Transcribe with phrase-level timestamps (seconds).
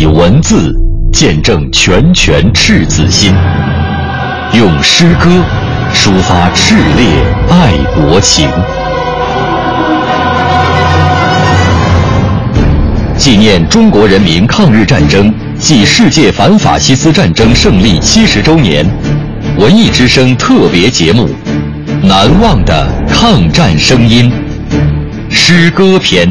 [0.00, 0.74] 以文字
[1.12, 3.34] 见证拳拳赤子心，
[4.54, 5.28] 用诗歌
[5.92, 7.06] 抒发炽烈
[7.50, 8.48] 爱国情。
[13.18, 18.86] 纪念中国人民抗日战争暨世界反法西斯战争胜利七十周年，
[19.58, 21.28] 文艺之声特别节目
[22.06, 24.32] 《难忘的抗战声音》
[25.30, 26.26] 诗歌篇。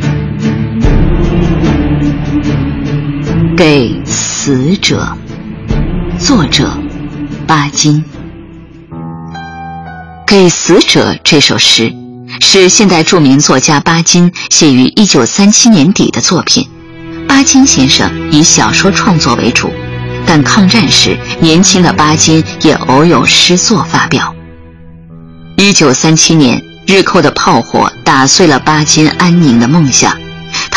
[3.60, 5.18] 给死者，
[6.18, 6.72] 作者
[7.46, 8.02] 巴金。
[10.26, 11.94] 给死者这首诗
[12.40, 16.70] 是现代著名作家巴金写于一九三七年底的作品。
[17.28, 19.70] 巴金先生以小说创作为主，
[20.26, 24.34] 但抗战时年轻的巴金也偶有诗作发表。
[25.58, 30.18] 一九三七年，日寇的炮火打碎了巴金安宁的梦想。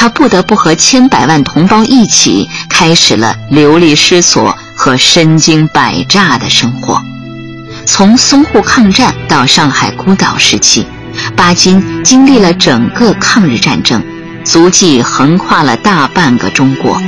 [0.03, 7.01] 他不得不和千百万同胞一起，开始了流离失所和身经百战的生活。
[7.87, 10.85] 从淞沪抗战到上海孤岛时期，
[11.37, 14.03] 巴金经历了整个抗日战争，
[14.43, 17.01] 足迹横跨了大半个中国。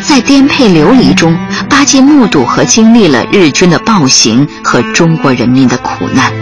[0.00, 1.36] 在颠沛流离中，
[1.68, 6.32] 巴金目睹和经历了日军的暴行和中国人民的苦难。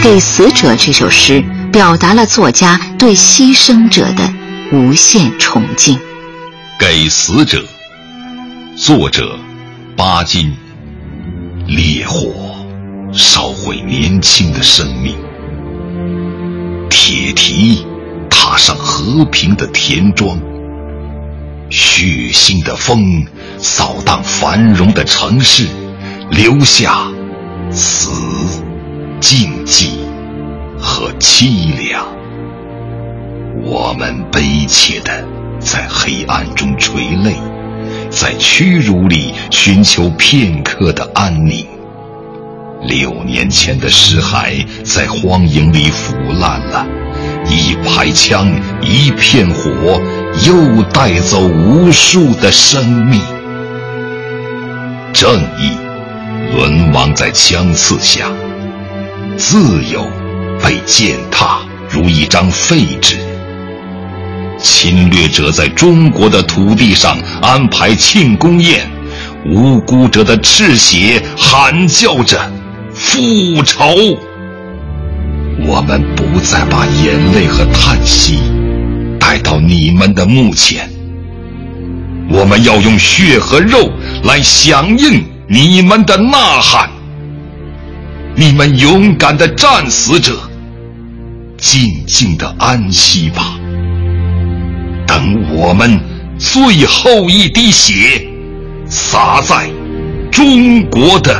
[0.02, 4.32] 《给死者》这首诗表达了作家对牺牲者的。
[4.72, 5.96] 无限崇敬。
[6.78, 7.62] 给死者，
[8.76, 9.38] 作者
[9.96, 10.52] 巴金。
[11.68, 12.32] 烈火
[13.12, 15.16] 烧毁年轻的生命，
[16.90, 17.86] 铁蹄
[18.28, 20.36] 踏上和平的田庄，
[21.70, 23.24] 血腥的风
[23.58, 25.66] 扫荡繁荣的城市，
[26.30, 27.08] 留下
[27.70, 28.10] 死、
[29.20, 29.90] 禁忌
[30.78, 32.15] 和凄凉。
[33.62, 35.26] 我们悲切的
[35.58, 37.34] 在黑暗中垂泪，
[38.10, 41.66] 在屈辱里寻求片刻的安宁。
[42.82, 46.86] 六年前的尸骸在荒野里腐烂了，
[47.48, 48.48] 一排枪，
[48.80, 50.00] 一片火，
[50.46, 53.20] 又带走无数的生命。
[55.12, 55.70] 正义
[56.54, 58.30] 沦亡在枪刺下，
[59.36, 60.06] 自由
[60.62, 63.16] 被践踏如一张废纸。
[64.66, 68.84] 侵略者在中国的土地上安排庆功宴，
[69.46, 72.50] 无辜者的赤血喊叫着
[72.92, 73.86] 复仇。
[75.64, 78.40] 我们不再把眼泪和叹息
[79.20, 80.90] 带到你们的墓前，
[82.28, 83.88] 我们要用血和肉
[84.24, 86.90] 来响应你们的呐喊。
[88.34, 90.36] 你们勇敢的战死者，
[91.56, 93.55] 静静的安息吧。
[95.16, 95.98] 等我们
[96.38, 98.28] 最后一滴血
[98.86, 99.66] 洒在
[100.30, 101.34] 中国的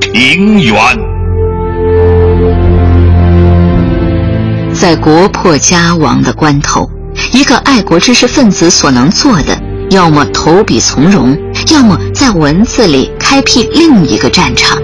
[0.00, 0.76] 平原，
[4.72, 6.88] 在国破家亡的关头，
[7.32, 9.60] 一个爱国知识分子所能做的，
[9.90, 11.36] 要么投笔从戎，
[11.72, 14.78] 要么在文字里开辟另一个战场。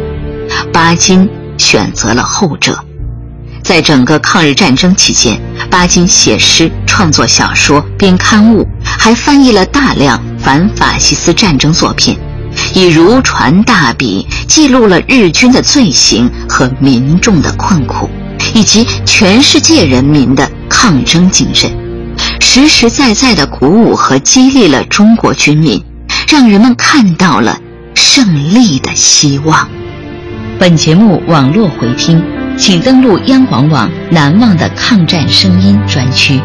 [0.72, 1.28] 巴金
[1.58, 2.76] 选择了后者。
[3.66, 12.16] 在整个抗日战争期间，巴金写诗、创作小说、编刊物，还翻译了大量反法西斯战争作品，
[12.74, 18.08] 以如传大笔记录了日军的罪行和民众的困苦，
[18.54, 21.68] 以及全世界人民的抗争精神，
[22.40, 25.82] 实实在在的鼓舞和激励了中国军民，
[26.28, 27.58] 让人们看到了
[27.96, 29.68] 胜利的希望。
[30.56, 32.35] 本节目网络回听。
[32.58, 36.40] 请登录央广网“难忘的抗战声音”专区。